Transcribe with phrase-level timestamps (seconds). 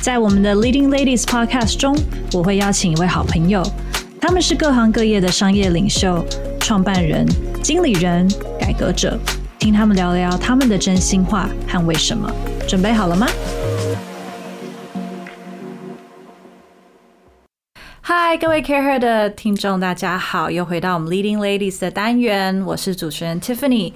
[0.00, 1.94] 在我们的 Leading Ladies Podcast 中，
[2.32, 3.62] 我会邀请一位好朋友，
[4.20, 6.24] 他们是各行各业的商业领袖、
[6.60, 7.26] 创办人、
[7.62, 8.26] 经理人、
[8.60, 9.18] 改革者，
[9.58, 12.30] 听他们聊聊他们的真心话和为什么。
[12.66, 13.26] 准备好了吗？
[18.00, 23.92] 嗨，各位 Care Her 的听众，大家好，又回到我们 Leading Ladies 的单元，我是主持人 Tiffany。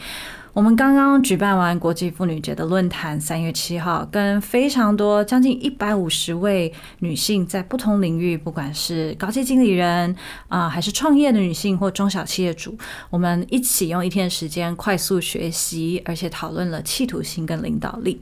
[0.54, 10.14] 我们刚刚举办完国际妇女节的论坛，三月七号，跟非常多将近一百五十位女性在不同领域，不管是高级经理人
[10.48, 12.76] 啊，还是创业的女性或中小企业主，
[13.08, 18.20] 我们一起用一天时间快速学习，而且讨论了企图心跟领导力。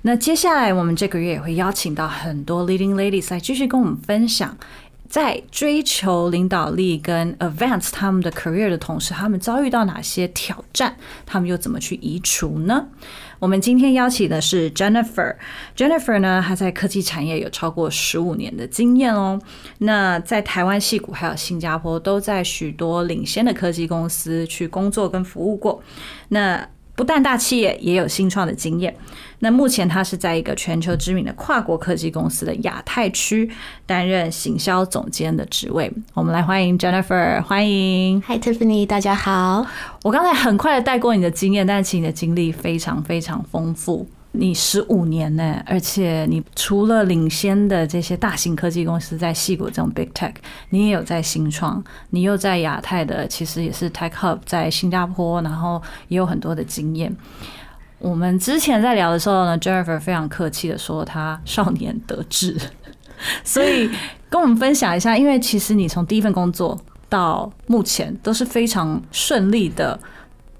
[0.00, 4.56] 那接下来我们这个月也会邀请到很多 leading ladies 来继续跟我们分享。
[5.12, 10.96] 在追求领导力跟 advance 他们的 career 的同时，他们遭遇到哪些挑战？
[11.26, 12.86] 他们又怎么去移除呢？
[13.38, 15.36] 我们今天邀请的是 Jennifer。
[15.76, 19.38] Jennifer 呢，她在科技产业有超过十五年的经验哦。
[19.78, 25.82] 那在台湾、戏谷还有新加坡，都在许多领先的科技公司去工作跟服务过。
[26.28, 28.94] 那不但大企业也有新创的经验。
[29.40, 33.50] 那目前他是在一个全球知名的跨国科技公司的亚太区
[33.86, 35.92] 担任行销总监的职位。
[36.14, 38.20] 我们来欢迎 Jennifer，欢迎。
[38.22, 39.66] Hi Tiffany，大家好。
[40.04, 44.06] 我刚才很快的带过你的经验，但是其实你的经历非常非常丰富。
[44.34, 50.32] 你十五年呢，而且你除了领先的这些大型科技公司在细谷这种 Big Tech，
[50.70, 57.14] 你也有在新创，你又在亚太的，其实也是 Tech Hub 在新加坡，然后也有很多的经验。
[57.98, 62.56] 我们之前在聊的时候呢，Jennifer 非常客气的说他少年得志，
[63.44, 63.90] 所以
[64.30, 66.80] 跟我们分享一下，因为其实你从第一份工作
[67.10, 70.00] 到目前都是非常顺利的，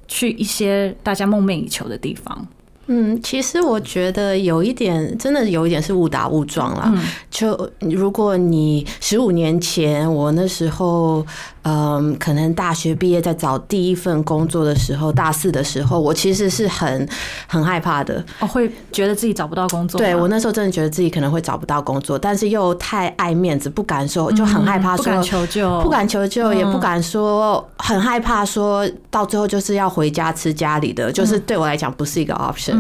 [0.06, 2.46] 去一些大家梦寐以求的地方。
[2.86, 6.92] 嗯，其实我觉得有一点，真的有一点是误打误撞啦。
[7.30, 11.24] 就如果你十五年前，我那时候。
[11.64, 17.08] 嗯，可能大学毕业在找第一份工作的时候，大四的时候，我其实是很
[17.46, 18.20] 很害怕的。
[18.40, 19.96] 哦，会觉得自己找不到工作。
[19.96, 32.71] 对我那时候真的觉得自己可能会找不到工作，但是又太爱面子，不敢说，就很害怕，不敢求救，不敢求救，也不敢说，很害怕说到最后就是要回家吃家里的，就是对我来讲不是一个 option。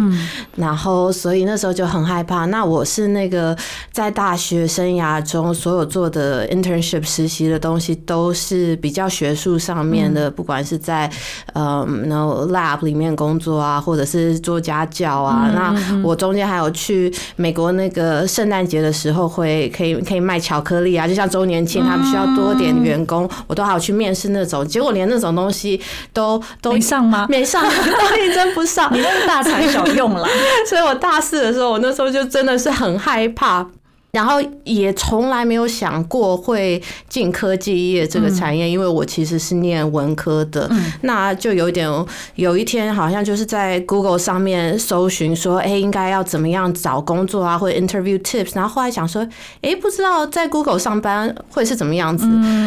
[0.56, 2.46] 然后，所以那时候就很害怕。
[2.46, 3.56] 那我是那个
[3.90, 8.72] 在大学生涯中所有做的 internship 实习的东西都是。
[8.82, 11.08] 比较学术上面的，不管是在
[11.52, 15.50] 呃，然后 lab 里面工作啊，或者是做家教啊。
[15.54, 24.66] 那我中间还有去美国那个圣诞节的时候，会可以可以卖巧克力啊，就像周年庆，他们需要多点员工，我都还有去面试那种。
[24.66, 25.80] 结果连那种东西
[26.12, 27.26] 都都没上吗？
[27.28, 28.92] 没上， 都应征不上。
[28.92, 30.26] 你那是大材小 用了。
[30.68, 33.66] 所以我大四的时候，我那时候就真的是很害怕。
[34.12, 40.70] 然后也从来没有想过会进科技业这个产业，因为我其实是念文科的。
[41.00, 41.88] 那就有点
[42.34, 48.50] 有一天好像就是在 Google 上面搜寻说，哎，应该要怎么样找工作啊，或者 interview tips。
[48.54, 49.26] 然后后来想说，
[49.62, 52.26] 哎，不知道在 Google 上班会是怎么样子。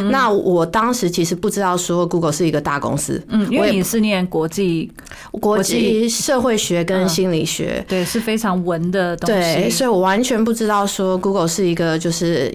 [0.10, 4.92] 那我当时其实不知道说 Google 是一个大公司，嗯，因为你是念国际
[5.34, 9.56] 国际社会学跟心理学，对，是非常文的东西。
[9.56, 11.35] 对，所以我完全不知道说 Google。
[11.36, 12.50] Google 是一个就是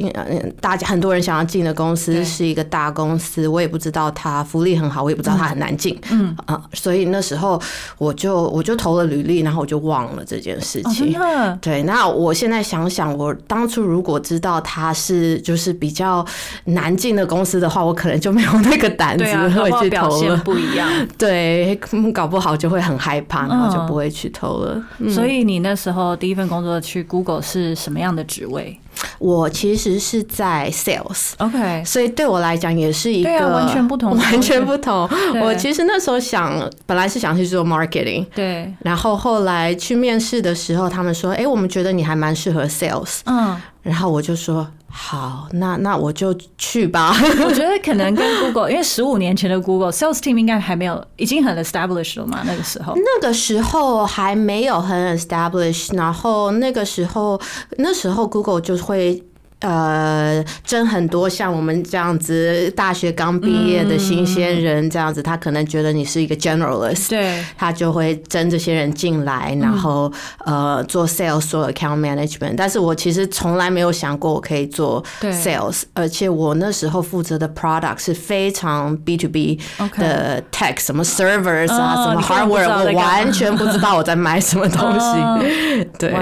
[0.59, 3.47] 大家很多人想要进的公司，是一个大公司。
[3.47, 5.99] 我也不知道它福利很好，我也不知道它很难进。
[6.11, 7.61] 嗯啊，所以那时候
[7.99, 11.15] 我就我就投了履历，然后我就忘了这件事情。
[11.60, 16.25] 对，那我现在想想，我当初如果知道它是就是比较
[16.65, 20.37] 难进的公司的话，我可能就没有那个胆子会去投了。
[20.39, 20.89] 不一样，
[21.19, 21.78] 对，
[22.15, 24.83] 搞不好就会很害怕，然后就不会去投了。
[25.10, 28.70] 所以你那时候第一份工作去 Google 是什么样的职位？
[29.19, 35.09] 我其实是在 sales，OK，所以对我来讲也是一个 完全不同，完全不同。
[35.43, 44.67] 我其实那时候想，本来是想去做 marketing，对，然后后来去面试的时候，他们说，哎，我们觉得你还蛮适合 sales，嗯，然后我就说。
[44.92, 47.15] 好，那那我就去吧。
[47.45, 52.42] 我觉得 可能跟 Google，因为十五年前的 Google Sales Team 应该还没有，已经很 established 了嘛。
[52.45, 55.97] 那个时候，那个时候还没有很 established。
[55.97, 57.41] 然后那个时候，
[57.78, 59.22] 那时候 Google 就会
[59.60, 70.10] 呃，争很多像我们这样子大学刚毕业的新鲜人这样子，他可能觉得你是一个 generalist，对，他就会争这些人进来，然后
[70.47, 72.54] 呃做 sales 做 account management。
[72.57, 79.60] 但是我其实从来没有想过我可以做 sales，而且我那时候负责的 product 是非常 B to B
[79.98, 85.89] 的 tech，什么 servers 啊，什么 hardware，我完全不知道我在买什么东西。
[85.98, 86.15] 对，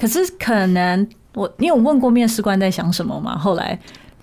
[0.00, 1.06] 可是可能。
[1.38, 3.38] 我，你有问过面试官在想什么吗？
[3.38, 3.78] 后来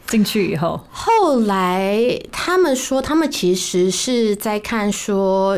[0.07, 1.97] 进去以后，后来
[2.29, 5.57] 他们说，他们其实是在看说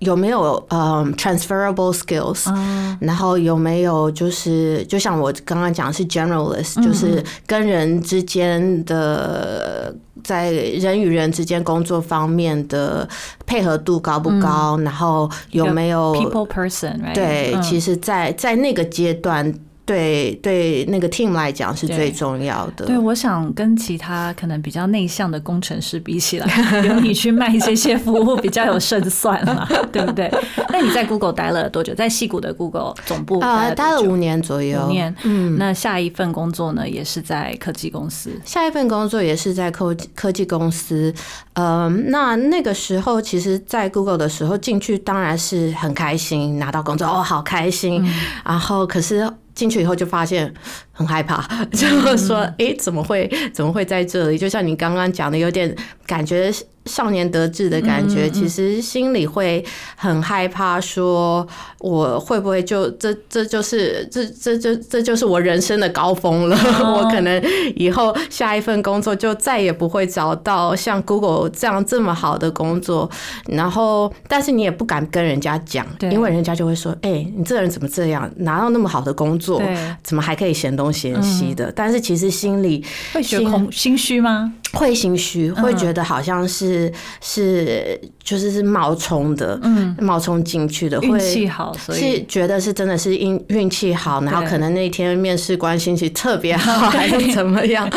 [0.00, 2.52] 有没有嗯 transferable skills，
[3.00, 9.94] 然后有没有就是就像我刚刚讲是 generalist，就是跟人之间的
[10.24, 13.08] 在人与人之间工作方面的
[13.46, 19.54] 配合度高不高，然后有没有 people person，对，其实，在在那个阶段。
[19.90, 22.86] 对对，那个 team 来讲是最重要的。
[22.86, 26.46] 对，我想跟其他可能比较内向的工程师比起来，
[26.86, 30.32] 由你去卖这些服务比较有胜算嘛，对不对？
[30.68, 31.92] 那你在 Google 待了多久？
[31.92, 34.86] 在西谷的 Google 总部啊，待了五年左右。
[34.86, 35.56] 五年，嗯。
[35.58, 38.30] 那下一份工作呢，也是在科技公司。
[38.44, 41.12] 下一份工作也是在科科技公司。
[41.54, 48.08] 嗯，那那个时候，其实，在 Google 的时候进去，当然是很开心，拿到工作哦，好开心。
[48.44, 49.28] 然后，可是。
[49.60, 50.50] 进去以后就发现
[50.90, 55.76] 很害怕， 就说：“哎，怎么会怎么会在这里？”就像你刚刚讲的，有点
[56.06, 56.50] 感觉。
[56.86, 59.64] 少年得志的感觉，其实心里会
[59.96, 61.46] 很害怕，说
[61.78, 66.56] 我会不会就这这就是这这这这就是我人生的高峰了？
[66.96, 67.42] 我可能
[67.76, 73.08] 以后下一份工作就再也不会找到像 Google 这样这么好的工作。
[73.46, 78.30] 然后，但是你也不敢跟人家讲，因为人家就会说：“哎，你这人怎么这样？
[78.36, 79.62] 拿到那么好的工作，
[80.02, 84.52] 怎么还可以嫌东嫌西的？”但是其实心里会觉得空心虚吗？
[84.72, 92.00] 会心虚，会觉得好像是是就是是冒充的，嗯，冒充进去的，运气好，所以。
[92.00, 97.90] 是觉得是真的是运运气好，然后可能那天面试官心情特别好， 还是怎么样，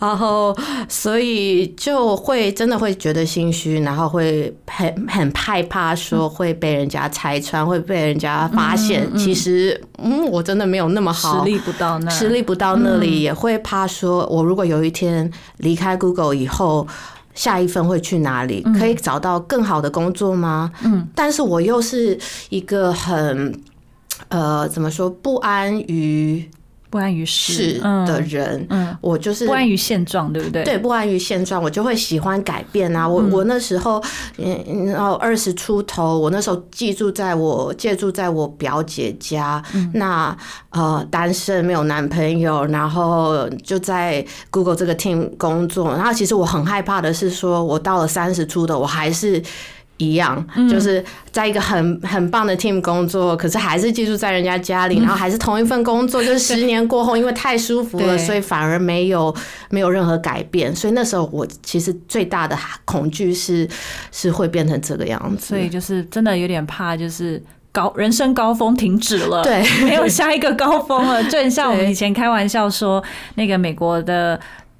[0.00, 0.56] 然后
[0.88, 15.97] 所以就会真的会觉得心虚，然后会很很害怕说会被人家拆穿，会被人家发现，其实嗯，我真的没有那么好，实力不到那，实力不到那里，也会怕说我如果有一天离开。
[15.98, 16.86] Google 以后
[17.34, 18.62] 下一份会去哪里？
[18.78, 20.72] 可以找到更好的工作吗？
[20.84, 22.18] 嗯，但是我又是
[22.50, 23.60] 一个很
[24.28, 26.48] 呃，怎么说不安于。
[26.90, 30.64] 不安于世的人，嗯，我就是不安于现状，对不对？
[30.64, 33.06] 对，不安于现状，我就会喜欢改变啊。
[33.06, 34.02] 我我那时候，
[34.38, 39.62] 嗯，然后二十出头，我那时候寄住在我借住在我表姐家，
[39.92, 40.36] 那
[40.70, 45.94] 呃单身没有男朋友，然后就在 Google 这个 team 工作。
[45.94, 49.42] 然后其实我很害怕的是，说我到了三十出头，我还是。
[49.98, 59.34] 一样，就是在一个很很棒的 team 工作，可是还是寄住在人家家里，然后还是同一份工作，就是十年过后，因为太舒服了，所以反而没有
[59.70, 60.74] 没有任何改变。
[60.74, 63.68] 所以那时候我其实最大的恐惧是
[64.12, 65.46] 是会变成这个样子。
[65.46, 67.42] 所以就是真的有点怕，就是
[67.72, 71.22] 高人生高峰停止了， 对，没有下一个高峰了。
[71.24, 73.02] 就很像我们以前开玩笑说，
[73.34, 74.38] 那个美国的。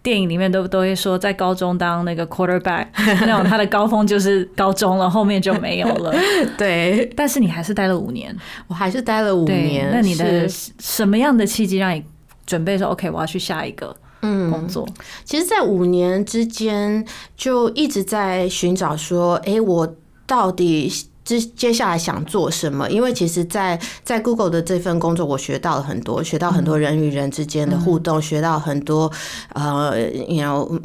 [0.08, 2.86] 电影里面都都会说，在高中当那个 quarterback，
[3.20, 6.14] 那种他的高峰就是高中了，后面就没有了。
[6.56, 8.34] 对，但是你还是待了五年，
[8.68, 9.90] 我还是待了五年。
[9.92, 12.02] 那你的什么样的契机让你
[12.46, 14.88] 准备说 OK，我要去下一个嗯工作？
[15.24, 17.04] 其实，在五年之间
[17.36, 19.94] 就一直在寻找说，哎，我
[20.26, 20.90] 到底。
[21.28, 22.88] 接接下来想做什么？
[22.90, 29.12] 因为其实，在在 Google 的这份工作，我学到了很多，学到很多人与人之间的互动，学到很多
[29.52, 30.80] 呃，you know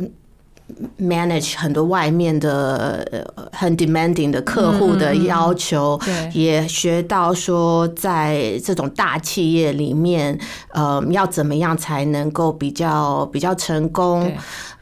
[0.99, 5.99] manage 很多外面的很 demanding 的客户的要求，
[6.33, 10.37] 也学到说，在这种大企业里面，
[10.71, 14.31] 呃，要怎么样才能够比较比较成功。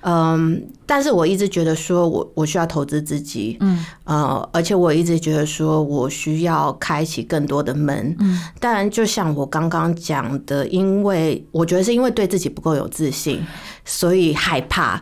[0.04, 13.46] 嗯，但是我一直觉得说，我我需要投资自己，嗯，呃，而且我一直觉得说我需要开启更多的门，嗯，当然，就像我刚刚讲的，因为我觉得是因为对自己不够有自信，
[13.86, 15.02] 所以害怕。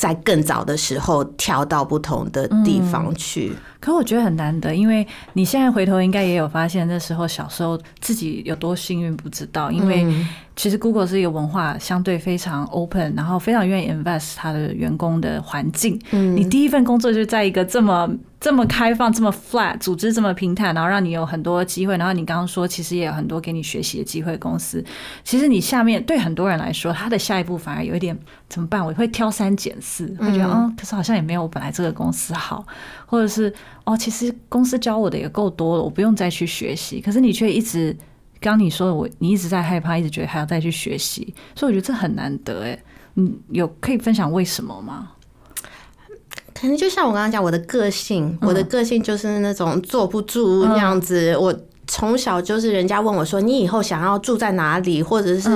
[0.00, 10.06] 在更早的时候跳到不同的地方去，可我觉得很难得，因为你现在回头应该也有发现，那时候小时候自己有多幸运，不知道，因为
[10.54, 15.98] 其实 Google 是一个文化相对非常 open，然后非常愿意 invest 它的员工的环境。
[16.10, 21.96] 嗯，你第一份工作就在一个这么这么开放、这么 flat 组织这么平坦，然后让你有很多机会。
[21.96, 24.36] 然后你刚刚说，其实也有很多给你学习的机会。
[24.36, 24.84] 公司
[25.24, 28.18] 其实你下面对很多人来说，他的下一步反而有一点
[28.48, 28.84] 怎么办？
[28.84, 32.66] 我会挑三拣四，会觉得嗯，可是好像也没有我本来这个公司好，
[33.06, 33.52] 或者是
[33.84, 37.00] 哦，其实公司教我的也够多了，我不用再去学习。
[37.00, 37.96] 可是你却一直。
[38.42, 42.82] 刚你说的我，你一直在害怕，一直觉得还要再去学习，所以我觉得这很难得哎。
[43.12, 45.10] 你有可以分享为什么吗？
[46.54, 51.36] 可能就像我刚刚讲，我的个性，我的个性就是那种坐不住那样子。
[51.36, 51.54] 我
[51.86, 55.50] 从小就是人家问我说：“你以后想要住在哪里？”或者是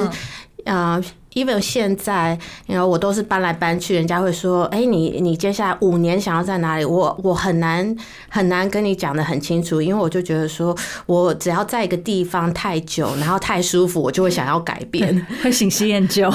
[0.67, 1.03] 啊。
[1.35, 7.95] Even 现在，然后我都是搬来搬去，人家会说：“哎，你你接下来五年想要在哪里？”我我很难
[8.29, 10.77] 很难跟你讲的很清楚，因为我就觉得说，
[11.07, 16.31] 我只要在一个地方太久，然后太舒服，我就会想要改变， 会喜新厌旧，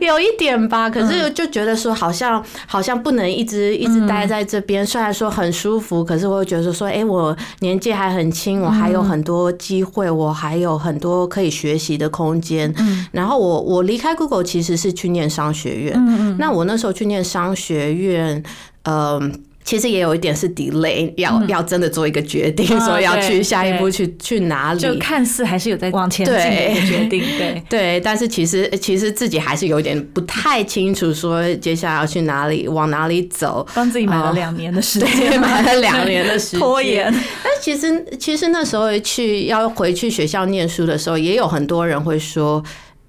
[0.00, 0.90] 有一点吧。
[0.90, 4.84] 可是就觉得说，好像好像不能一直一直待在这边。
[4.84, 12.70] 虽然说很舒服，可是我会觉得说，哎，我年纪还很轻，我还有很多机会，我还有很多可以学习的空间。
[12.76, 13.61] 嗯，然后我。
[13.62, 18.42] 我离开 Google 其实是去念商学院，那我那时候去念商学院，
[18.84, 27.62] 嗯，其实也有一点是 delay，要要真的做一个决定，说要去下一步去去哪里，就看似还是有在往前进的决定，对。
[27.70, 36.60] 对，但是其实其实自己还是有点不太清楚，说接下来要去哪里，往哪里走，帮自己买了两年的时间， 买了两年的时间。
[36.60, 37.12] 拖延。
[37.12, 42.62] 但其实其实那时候去要回去学校念书的时候，也有很多人会说。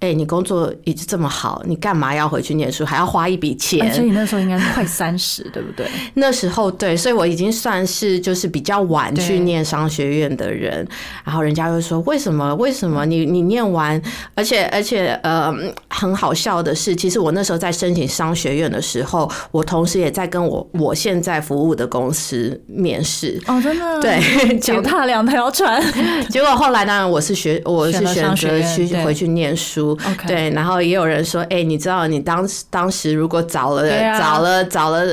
[0.03, 3.89] 哎，你工作一直这么好，你干嘛要回去念书，还要花一笔钱？
[3.93, 5.87] 所以你那时候应该是快三十， 对不对？
[6.15, 10.85] 那时候对，所以我已经算是就是比较晚去念商学院的人。
[11.23, 12.53] 然后人家又说，为什么？
[12.55, 14.01] 为什么你你念完，
[14.35, 15.55] 而且而且呃，
[15.87, 23.41] 很好笑的是，其实我那时候在申请商学院的时候，我同时也在跟我我现在服务的公司面试。
[23.47, 24.01] 哦，真的？
[24.01, 24.19] 对，
[24.59, 25.81] 脚踏两条船。
[26.29, 29.92] 结果后来当然我是学，我是选择去回去念书。
[30.27, 33.87] 对，然后也有人说，哎，你知道你当时当时如果早了
[34.19, 35.03] 早了早了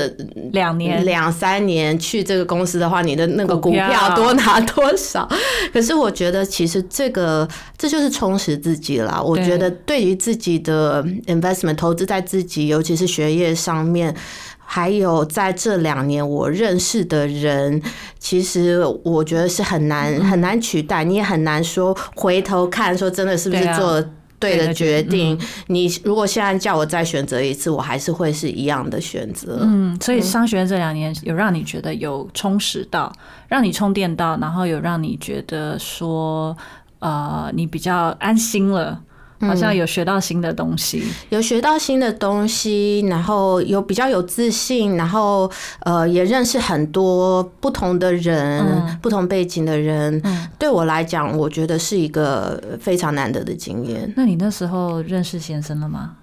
[0.51, 5.27] 两年两三年去这个公司的话，你的那个股票多拿多少？
[5.73, 7.47] 可是我觉得其实这个
[7.77, 9.21] 这就是充实自己了。
[9.23, 14.15] 我觉得对于自己的 investment 投资在自己，尤其是学业上面，
[14.57, 17.81] 还有在这两年我认识的人，
[18.19, 21.03] 其实我觉得是很难很难取代。
[21.03, 24.03] 你也很难说回头看说真的是不是做。
[24.41, 29.59] 对的决定，你如果现在叫我再选择一次，我还是会是一样的选择。
[29.61, 33.13] 嗯，所以商学院这两年有让你觉得有充实到，
[33.47, 36.57] 让你充电到，然后有让你觉得说，
[36.99, 38.99] 呃，你比较安心了。
[39.41, 48.63] 好像有学到新的东西，有学到新的东西，然后有比较有自信，然后呃，也认识很多不同的人，
[49.01, 50.21] 不同背景的人。
[50.59, 54.11] 对我来讲，我觉得是一个非常难得的经验。
[54.15, 56.15] 那你那时候认识先生了吗？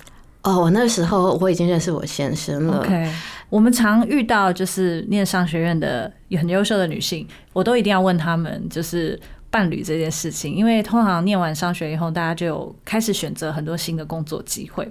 [0.43, 2.79] 哦，我那时候我已经认识我先生了。
[2.79, 3.13] OK，
[3.51, 9.19] 我们常遇到就是念商学院的很优秀的女性，我都一定要问他们，就是。
[9.51, 14.87] 伴侣这件事情，因为通常念完商学以后，大家就有开始选择很多新的工作机会。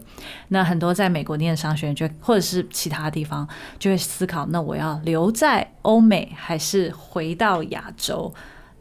[0.47, 3.47] 那很多在美国念商学院，就或者是其他地方，
[3.77, 8.33] 就会思考：那我要留在欧美，还是回到亚洲？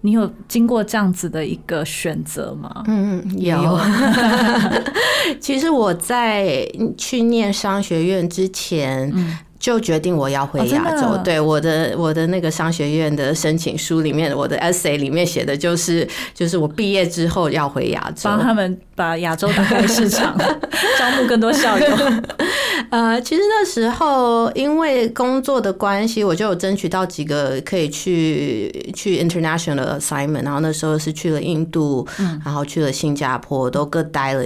[0.03, 2.85] 你有经过这样子的一个选择吗？
[2.87, 3.81] 嗯嗯，有。
[5.41, 6.67] 其实我在
[6.97, 9.13] 去念商学院之前。
[9.67, 11.21] 就决定我要回亚洲。
[11.25, 20.39] 对我的我的那个商学院的申请书里面，我的 essay 里面写的就是，就是我毕业之后要回亚洲，帮他们把亚洲打开市场，
[20.97, 21.87] 招募更多校友。
[22.91, 32.07] 呃，其实那时候因为工作的关系，我就有争取到几个可以去去 international assignment，然后那时候是去了印度，
[32.45, 34.45] 然后去了新加坡，都各待了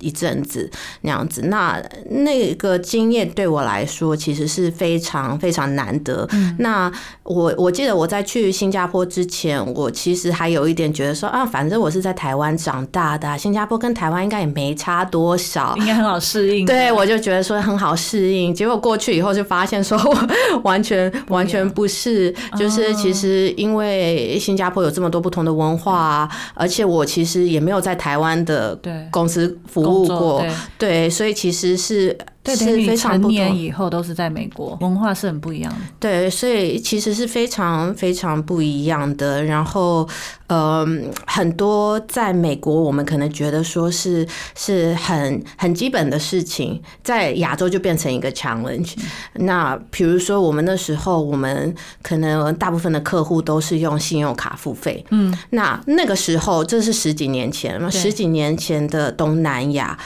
[0.00, 0.70] 一阵子
[1.02, 1.42] 那样子。
[1.42, 4.68] 那那个经验对我来说，其实是。
[4.78, 6.28] 非常非常难得。
[6.58, 6.92] 那
[7.24, 16.64] 我我记得我在去新加坡之前，我其实还有一点觉得说啊，反正我是在台湾长大的，新加坡跟台湾应该也没差多少，应该很好适应。
[16.64, 18.54] 对，我就觉得说很好适应。
[18.54, 20.28] 结果过去以后就发现说我，
[20.62, 22.32] 完全完全不是。
[22.56, 28.78] 就是其实因为新加坡有这么多不同的文化，而且我其实也没有在台湾的
[29.10, 30.46] 公司服务过，
[30.78, 32.16] 对，所以其实是。
[32.56, 33.56] 对，是非常不成年。
[33.56, 35.78] 以后都是在美国，文化是很不一样的。
[36.00, 39.44] 对，所以其实是非常非常不一样的。
[39.44, 40.08] 然后，
[40.46, 40.86] 呃，
[41.26, 44.26] 很多在美国我们可能觉得说是
[44.56, 48.94] 是很很基本的事情，在亚洲就变成一个 challenge。
[49.34, 59.98] 那比如说我们那时候，我们可能大部分的客户都是用信用卡付费，嗯，那那个时候这是十几年前嘛，十几年前的东南亚，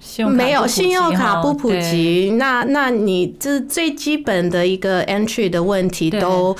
[0.00, 6.56] 信用卡没有信用卡不普及，那那你这最基本的一个 entry 的问题都。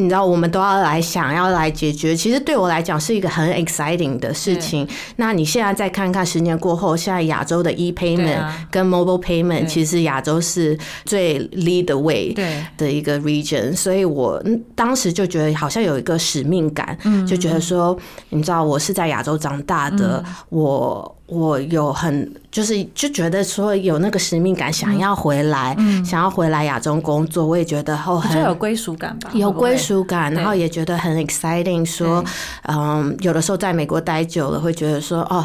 [0.00, 2.14] 你知道，我们都要来想要来解决。
[2.14, 4.86] 其实对我来讲是一个很 exciting 的事情。
[5.16, 28.42] 那你现在再看看，十年过后，现在亚洲的 e payment 啊跟 mobile payment，其实亚洲是最 lead the way 对的一个 region，所以我嗯当时就觉得好像有一个使命感，嗯就觉得说，你知道我是在亚洲长大的，嗯我我有很就是就觉得说有那个使命感，想要回来，想要回来亚洲工作，我也觉得后很。
[28.42, 32.24] 有归属感吧，有归属感，然后也觉得很 exciting，说，
[32.62, 35.44] 嗯，有的时候在美国待久了，会觉得说，哦，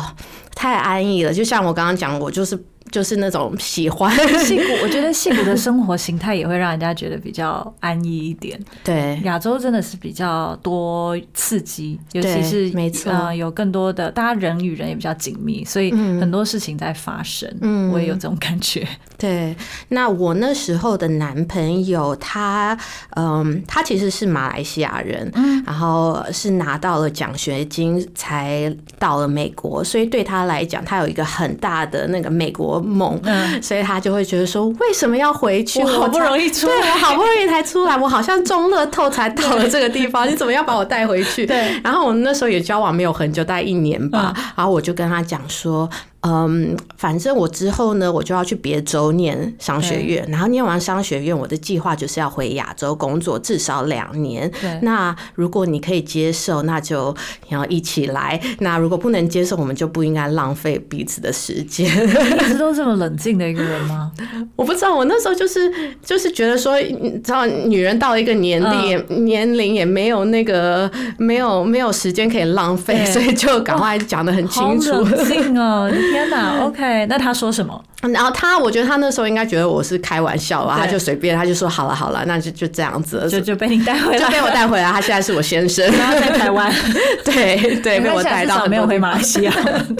[0.55, 1.33] 太安逸了。
[1.33, 2.57] 就像我刚刚讲，我就是
[2.93, 8.59] 就是那种喜欢，戏骨， 我觉得戏骨的生活形态也会让人家觉得比较安逸一点。
[8.83, 17.51] 对，亚洲真的是比较多刺激，尤其是没错呃，有更多的大家人与人也比较紧密，所以很多事情在发生。
[17.61, 18.87] 嗯我也有这种感觉。
[19.23, 19.55] 对，
[19.87, 22.77] 那我那时候的男朋友他，
[23.15, 35.81] 嗯，他其实是马来西亚人，嗯然后是拿到了奖学金才到了美国，所以对他来讲，他有一个很大的那个美国梦，嗯，所以他就会觉得说，为什么要回去？
[35.81, 41.45] 我好不容易出 对我好不容易才出来，我好像中乐透才到了这个地方， 你怎么要把我带回去？
[41.45, 44.33] 对，然后我们那时候也交往没有很久，大概一年吧。
[44.57, 45.89] 然后我就跟他讲说，
[46.25, 54.49] 嗯，反正我之后呢，我就要去别州念商学院，然后念完商学院，我的计划就是要回亚洲工作至少两年。
[54.61, 57.13] 对那如果你可以接受，那就
[57.49, 61.85] 要一起来；那如果不能接受，我们就不应该浪费彼此的时间。
[62.39, 64.09] 一直都这么冷静的一个人吗？
[64.55, 65.69] 我不知道，我那时候就是
[66.01, 74.91] 就是觉得说，你知道，女人到了一个年龄也、年龄也没有那个没有没有时间可以浪费，所以就赶快讲的很清楚。
[74.91, 75.91] 冷静哦！
[76.13, 77.83] 天哪， OK，那他说什么？
[78.11, 84.91] 然后他，我觉得他那时候应该觉得我是开玩笑吧，他就随便，他就说好了好了，那就就这样子了，就就被你带回来，就被我带回来。
[84.91, 86.71] 他现在是我先生， 然后在台湾，
[87.23, 89.53] 对 对，被我带到没有回马来西亚。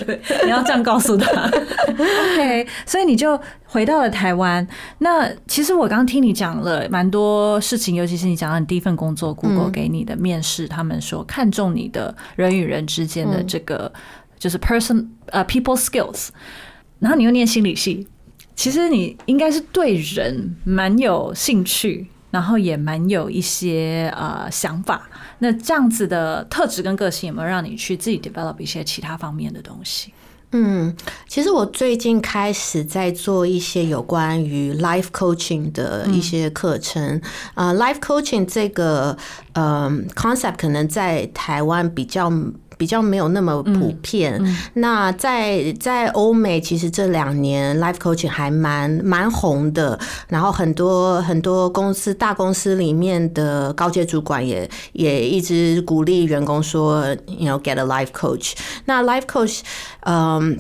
[0.06, 1.50] 对，你要这样告诉他。
[1.88, 4.68] OK，所以你就回到了台湾。
[5.00, 13.90] 那其实我刚刚听你讲了蛮多事情，尤其是你讲到你第一份工作，Google 给你的面试，他们说看中你的人与人之间的这个
[14.38, 16.30] 就是 person 呃 people skills，
[17.00, 18.08] 然后你又念心理系，
[18.56, 22.08] 其实你应该是对人蛮有兴趣。
[22.34, 30.12] 然后也蛮有一些呃想法，那这样子的特质跟个性有没有让你去自己 develop 一些其他方面的东西？
[30.52, 30.92] 嗯，
[31.28, 37.22] 其实我最近开始在做一些有关于 life coaching 的一些课程。
[37.54, 39.16] 呃，life coaching 这个
[39.54, 42.34] 呃 concept 可能在台湾比较。
[42.78, 44.42] 比较没有那么普遍。
[44.74, 58.54] 那在在欧美，其实这两年 life coaching 还蛮蛮红的，然后很多很多公司大公司里面的高阶主管也也一直鼓励员工说，you know get a life coach。
[58.86, 59.62] 那 life coach，
[60.02, 60.58] 嗯，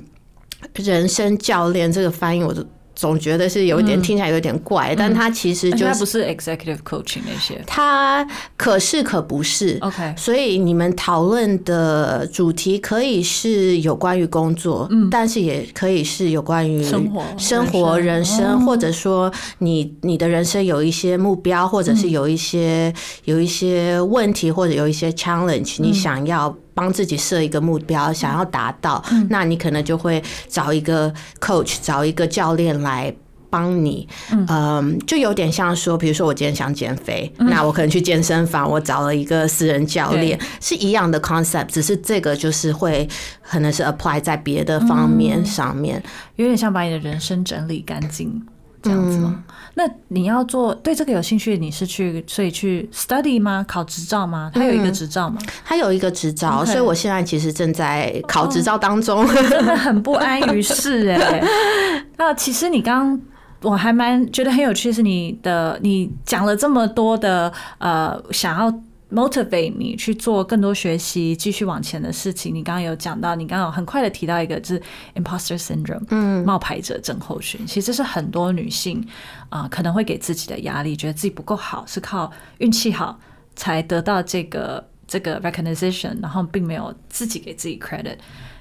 [0.75, 2.65] 人生教练这个翻译我都。
[2.95, 7.61] 总觉得是有一点听起来有点怪，但他其实就是不是 executive coaching 那些。
[7.65, 8.25] 他
[8.55, 22.93] 可是可不是 OK，所以你们讨论的主题可以是有关于工作，嗯，但是也可以是有关于生活生活、人人生，或者说你你的人生有一些目标，或者是有一些
[23.25, 26.55] 有一些问题，或者有一些 challenge，你想要。
[26.73, 33.13] 帮自己设一个目标，想要达到，那你可能就会找一个 coach，找一个教练来。
[33.49, 34.09] 帮你，
[34.49, 43.07] 嗯，就有点像说，比如说我今天想减肥，那我可能去健身房，我找了一个私人教练，是一样的 concept，只是这个就是会
[43.43, 46.01] 可能是 apply 在别的方面上面，
[46.37, 48.41] 有点像把你的人生整理干净。
[48.81, 49.43] 这样子吗？
[49.75, 53.65] 那你要做对这个有兴趣，你是去所以去 study 吗？
[53.67, 54.51] 考执照吗？
[54.53, 55.39] 他有一个执照吗？
[55.65, 59.27] 他有一个执照所以我现在其实正在考执照当中。
[59.27, 61.43] 真的很不安于世哎、
[62.17, 63.21] 那其实你刚刚
[63.61, 68.71] 我还蛮觉得很有趣，是你的你讲了这么多的呃想要
[69.13, 72.53] motivate 你去做更多学习、继续往前的事情。
[72.53, 74.81] 你刚刚有讲到，你刚刚很快的提到一个，就是
[75.15, 77.65] imposter syndrome，嗯，冒牌者症候群。
[77.67, 79.05] 其实这是很多女性
[79.49, 83.19] 啊可能会给自己的压力，觉得自己不够好，是靠运气好
[83.55, 88.17] 才得到这个这个 recognition，然后并没有自己给自己 credit。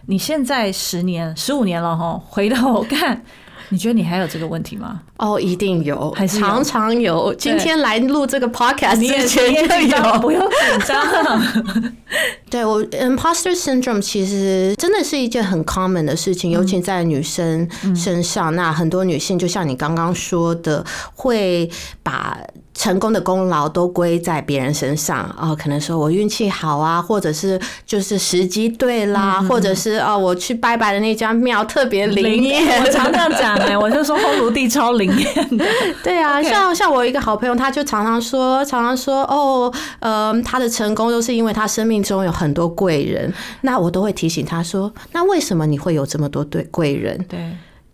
[0.06, 3.24] 你现在十年、十五年了哈，回头看。
[3.72, 5.00] 你觉得你还有这个问题吗？
[5.16, 7.32] 哦，一定有，还是常常有。
[7.36, 11.42] 今天来录这个 podcast 之前就有，不用紧张。
[12.50, 18.54] 对我，imposter syndrome 其实真的是一件很 common 的事情，尤其在女生身上。
[18.54, 21.70] 那很多女性就像你刚刚说的，会
[22.02, 22.36] 把。
[22.82, 32.82] 成功的功劳都归在别人身上哦，可能说我运气好啊，或者是就是时机对啦，或者是哦，我去拜拜的那家庙特别灵验。
[32.82, 35.64] 我常常讲 哎，我就说后炉地超灵验的。
[36.02, 43.32] 对啊，像像我一个好朋友，他就常常说，常常说哦，呃，他的成功都是因为他生命中有很多贵人。
[43.60, 47.24] 那我都会提醒他说，那为什么你会有这么多对贵人？
[47.28, 47.38] 对，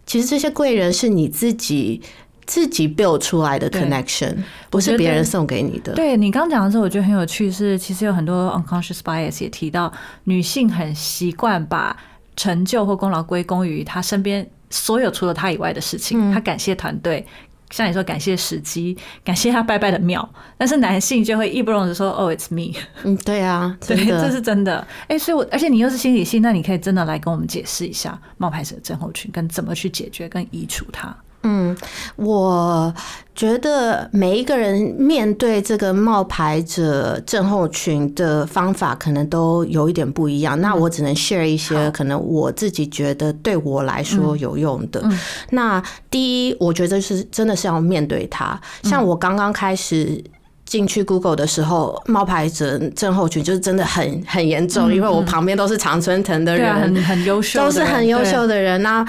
[0.06, 2.00] 其实这些贵人是你自己。
[2.48, 4.34] 自己 build 出来的 connection
[4.70, 5.92] 不是别人送给你的。
[5.92, 9.92] 对你刚讲的时候，我觉得很有趣，是其实有很多 unconscious bias 也提到，
[10.24, 11.94] 女性很习惯把
[12.36, 16.32] 成就或功劳归功于她身边所有除了她以外的事情。
[16.32, 17.26] 她感谢团队，
[17.68, 20.26] 像你说感谢时机，感谢她拜拜的庙。
[20.56, 24.86] 但是男性就会义不容辞说：“Oh, it's me。”嗯，对啊， 对，这是真的。
[25.08, 31.14] 哎，所以，我而且你又是心理系，那你可以真的来跟我们解释一下冒牌者症候群跟怎么去解决跟移除它。
[31.44, 31.76] 嗯，
[32.16, 32.92] 我
[33.34, 40.60] 觉得每一个人面对这个冒牌者症候群的方法，可能都有一点不一样。
[40.60, 45.02] 那我只能 share 一些可能我自己觉得对我来说有用的。
[45.50, 48.60] 那第一，我觉得是真的是要面对它。
[48.82, 50.22] 像我刚刚开始
[50.66, 59.06] 进去 Google 的时候，冒牌者症候群就是真的很很严重，因为我旁边都是常春藤的人，很很优秀，都是很优秀的人那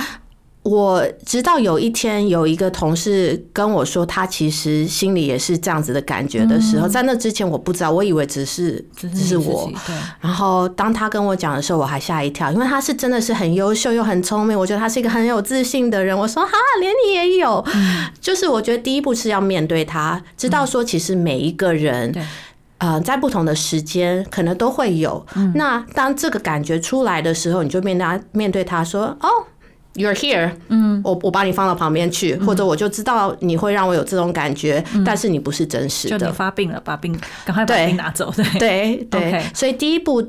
[0.70, 9.72] 我直到有一天有一个同事跟我说，他其实心里也是这样子的感觉的时候，在那之前我不知道，我以为只是只是我。
[10.22, 16.16] 然后当他跟我讲的时候，我还吓一跳，因为他是真的是很优秀又很聪明，我觉得他是一个很有自信的人。
[16.16, 17.66] 我说哈，连你也有，
[18.22, 22.14] 就是我觉得第一步是要面对他，知道说其实每一个人，
[22.78, 25.26] 呃，在不同的时间可能都会有。
[25.56, 29.30] 那当这个感觉出来的时候，你就面对他，面对他说哦。
[30.00, 36.18] You're here，嗯，我我把你放到旁边去，或者我就知道你会让我有这种感觉，但是你不是真实的。
[36.18, 37.12] 就你发病了，把病
[37.44, 39.44] 赶快把病拿走，对对对。
[39.54, 40.26] 所以第一步，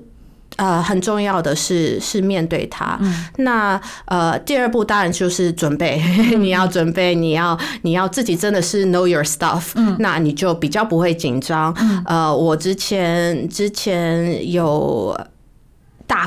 [0.57, 2.99] 呃，很重要的是是面对它。
[3.37, 6.03] 那呃，第二步当然就是准备，
[6.37, 11.73] 你要准备，你要你要自己真的是 know your stuff，那你就比较不会紧张。
[12.05, 15.17] 呃，我之前之前有。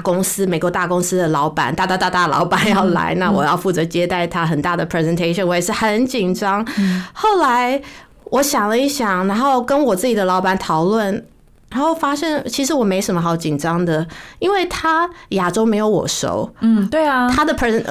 [0.04, 6.66] 大公司，美国大公司的老板，大大大大老板要来，那我要负责接待他，很大的 presentation，我也是很紧张。
[7.14, 7.82] 后来
[8.26, 11.26] 我想了一想，然后跟我自己的老板讨论，
[11.70, 14.06] 然后发现其实我没什么好紧张的，
[14.40, 16.54] 因为他亚洲没有我熟。
[16.60, 17.86] 嗯，对啊，他的 present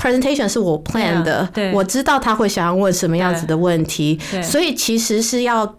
[0.00, 5.74] presentation 是我 plan 的，我知道他会想要问什么样子的问题，所以其实是要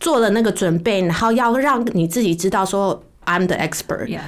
[0.00, 4.06] 做了那个准备，然后要让你自己知道说 I'm the expert。
[4.06, 4.20] Yes。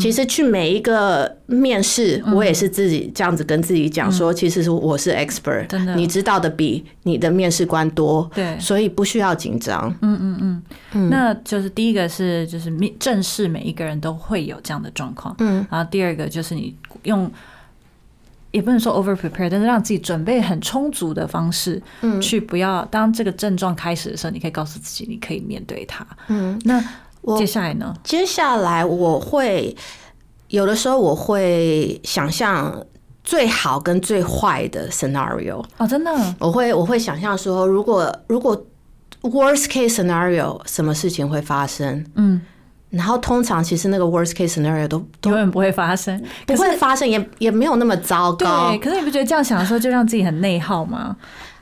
[0.00, 9.88] 其实去每一个面试，我也是自己这样子跟自己讲说，其实我是 expert，你知道的比你的面试官多，对，所以不需要紧张。
[10.02, 10.62] 嗯嗯
[10.92, 17.30] 嗯，那就是第一个是就是面正式每一个人都会有这样的状况，嗯，然后第二个就是你用
[18.50, 26.82] 也不能说 over prepare，但是让自己准备很充足的方式，嗯，去不要当这个症状开始的时候，你可以告诉自己，你可以面对它，嗯，那。
[27.36, 27.92] 接下来呢？
[28.04, 29.76] 接下来我会
[30.48, 32.82] 有的时候我会想象
[33.24, 38.56] 最好跟最坏的 scenario 哦，真的，我会我会想象说，如果如果
[39.22, 42.06] worst case scenario 什么事情会发生？
[42.14, 42.40] 嗯，
[42.90, 48.70] 然后通常其实那个 worst case scenario 都永远不会发生，不会发生，也也没有那么糟糕。
[48.70, 51.16] 对，可是你不觉得这样想的时候就让自己很内耗吗？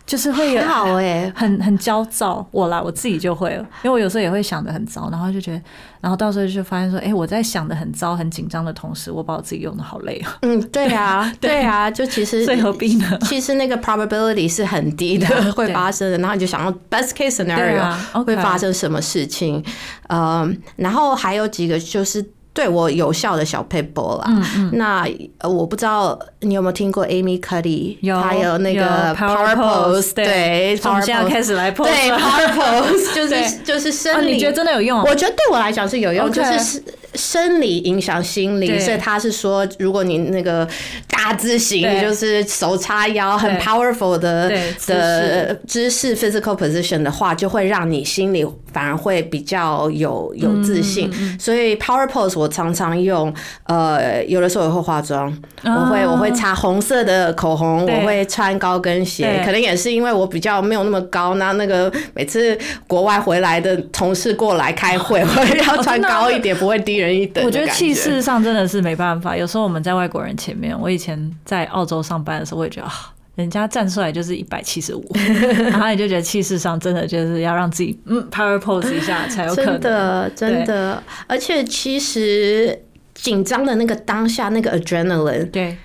[0.07, 2.47] 就是会有好哎， 很很焦躁。
[2.53, 5.61] 我啦，我自己就会了，因为我有时候也会想的很糟，然后就觉得，
[6.01, 10.39] 然后到时候就发现说，哎，我在想的很糟、很紧张的同时，我把我自己用的好累啊。
[10.43, 13.19] 嗯，对啊， 对啊，就其实 最何必呢？
[13.23, 16.17] 其实那个 probability 是很低的，会发生的。
[16.19, 17.93] 然后你就想到 best case scenario
[18.25, 19.63] 会发生什么事情？
[20.09, 22.25] 嗯，然后还有几个就是
[22.57, 24.25] 对我有效的小 paper 啦。
[24.29, 24.71] 嗯嗯。
[24.73, 25.07] 那
[25.39, 35.01] 呃，我不知道你有没有听过 Amy Cuddy，有还有那个 Power Pose，对，从现在开始来 pose，对 Power Pose 就是就是生理，你觉得真的有用？
[35.03, 36.83] 我觉得对我来讲是有用，就是
[37.17, 40.69] 生理影响心理，所以他是说，如果你那个
[41.09, 44.51] 大字型，就是手叉腰很 powerful 的
[44.87, 46.15] 的姿势。
[46.17, 51.11] physical position 的话，就会让你心里反而会比较有有自信。
[51.39, 53.33] 所以 power pose 我常常用，
[53.65, 67.06] 呃，有的时候也会化妆，我会我会擦红色的口红，我会穿高跟鞋，可能也是因为我比较没有那么高，那那个每次国外回来的同事过来开会，我要穿高一点，不会低人。
[67.45, 69.37] 我觉得气势上真的是没办法。
[69.37, 72.93] 有时候我们在外国人前面，我以前在澳洲上班的时候，我也觉得啊，
[73.35, 75.05] 人家站出来就是一百七十五，
[75.71, 79.73] 然后你就觉得气势上真的就是要让自己嗯 power pose 一下才有可能。
[79.73, 81.03] 真的，真的。
[81.27, 82.79] 而且其实
[83.15, 85.77] 紧张的那个当下，那个 adrenaline，对，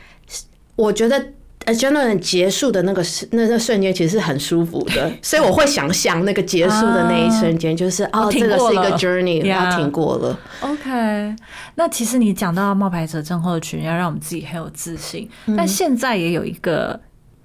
[0.75, 1.23] 我觉得。
[1.71, 10.39] 呃，journey 结束的那个那那瞬间，其实是很舒服的， 所以我会想象那个结束的那一瞬间， 就是哦，这个是一个 journey，要挺过了。
[10.61, 11.35] OK，
[11.75, 16.99] 那其实你讲到冒牌者症候群，要让我们自己很有自信，但现在也有一个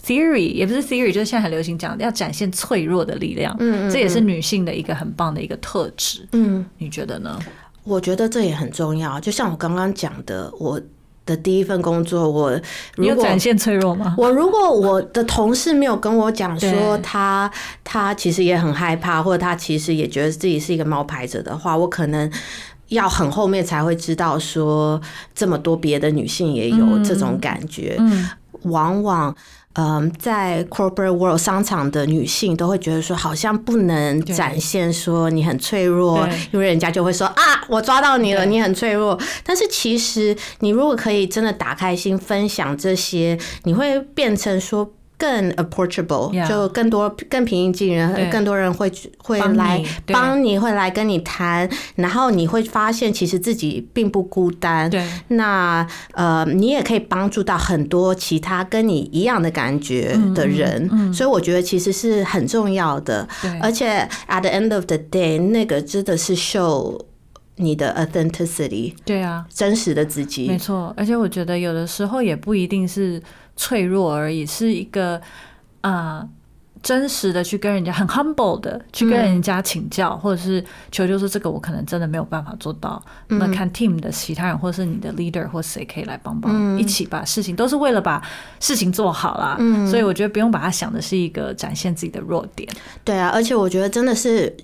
[0.05, 7.39] theory，也不是 theory，就是现在很流行讲要展现脆弱的力量，嗯，这也是女性的一个很棒的一个特质，嗯，你觉得呢？
[7.85, 10.81] 我觉得这也很重要，就像我刚刚讲的，我。
[11.27, 12.59] 的第一份工作，我
[12.97, 14.15] 你有展现脆弱吗？
[14.17, 17.51] 我如果我的同事没有跟我讲说他
[17.85, 22.31] 他其实也很害怕，或者他其实也觉得自己是一个冒牌者的话，我可能
[22.89, 24.99] 要很后面才会知道说
[25.35, 27.99] 这么多别的女性也有这种感觉，
[28.63, 29.37] 往往。
[29.77, 39.19] 嗯，在 corporate world 商场的女性都会觉得说，好像不能展现说你很脆弱，因为人家就会说啊，我抓到你了，你很脆弱。
[39.45, 44.93] 但是其实你如果可以真的打开心分享这些，你会变成说。
[45.19, 54.91] 更 approachable，就更多更平易近人，更多人会会来帮你，会来跟你谈，然后你会发现其实自己并不孤单。
[54.91, 63.27] 对，那呃，你也可以帮助到很多其他跟你一样的感觉的人，所以我觉得其实是很重要的。
[63.63, 67.01] 而且 at the end of the day，那个真的是 show
[67.57, 68.93] 你的 authenticity。
[69.07, 70.47] 对啊，真实的自己。
[70.47, 73.23] 没错，而且我觉得有的时候也不一定是。
[73.57, 75.21] 脆弱而已，是一个
[75.81, 76.29] 啊，
[76.83, 83.03] 真实的去跟人家 很 humble 的去跟人家请教，或者是求救说这个我可能真的没有办法做到。
[83.29, 88.23] 那看 team 的其他人，或是你的 leader 或谁可以来帮帮，一起把事情都是为了把
[88.61, 89.57] 事情做好啦。
[89.89, 92.69] 所以我觉得不用把它想的是一个展现自己的弱点。
[93.03, 94.55] 对啊，而且我觉得真的是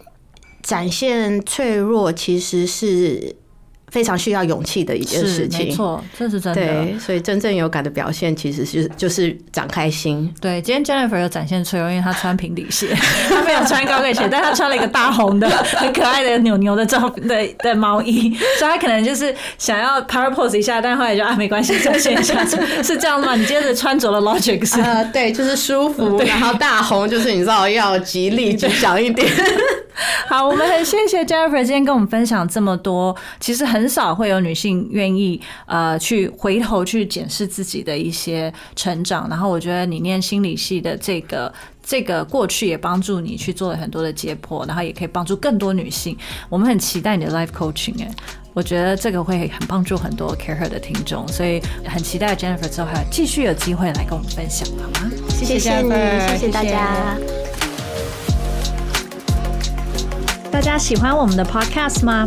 [0.62, 3.36] 展现脆弱，其实是。
[3.92, 6.62] 非常需要勇气的一件事情，没错，这是真的。
[6.62, 10.32] 对，所以真正有感的表现，其实是就是展开心。
[10.40, 12.88] 对，今天 Jennifer 有展现脆弱，因为她穿平底鞋，
[13.28, 22.42] 她没有穿高跟鞋，但她穿了一个大红的、 很可爱的扭扭的照的的毛衣，所以她可能就是想要 power pose 一下，但后来就啊没关系，展现一下，
[22.82, 23.36] 是这样吗？
[23.36, 24.80] 你接着穿着了 logic 是？
[24.80, 29.30] 呃，对，就是舒服，然后大红就是你知道要吉利吉祥一点。
[30.26, 33.14] 好，我们很谢谢 Jennifer 今天跟我们分享这么多。
[33.38, 39.28] 其实很少会有女性愿意呃去回头去检视自己的一些成长。
[39.28, 46.16] 然后我觉得你念心理系的这个这个过去也帮助你去做了很多的解剖，然后也可以帮助更多女性。
[46.48, 48.10] 我们很期待你的 life coaching 哎，
[48.54, 55.10] 我觉得这个会很帮助很多 care her 的听众，所以很期待 Jennifer 之后还有继续有机会来跟我们分享，好吗？
[55.28, 55.90] 谢谢你，
[56.28, 57.16] 谢谢大家。
[60.50, 62.26] 大家喜欢我们的 Podcast 吗？